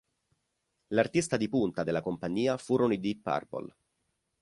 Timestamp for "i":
2.91-2.99